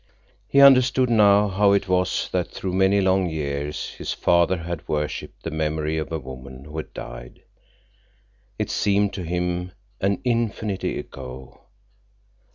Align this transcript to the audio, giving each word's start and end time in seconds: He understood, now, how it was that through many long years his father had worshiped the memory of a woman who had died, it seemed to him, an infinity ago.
He 0.47 0.61
understood, 0.61 1.11
now, 1.11 1.47
how 1.47 1.73
it 1.73 1.87
was 1.87 2.27
that 2.31 2.49
through 2.49 2.73
many 2.73 3.01
long 3.01 3.29
years 3.29 3.89
his 3.99 4.13
father 4.13 4.57
had 4.57 4.87
worshiped 4.87 5.43
the 5.43 5.51
memory 5.51 5.99
of 5.99 6.11
a 6.11 6.17
woman 6.17 6.65
who 6.65 6.77
had 6.77 6.91
died, 6.91 7.43
it 8.57 8.71
seemed 8.71 9.13
to 9.13 9.21
him, 9.23 9.73
an 9.99 10.19
infinity 10.25 10.97
ago. 10.97 11.65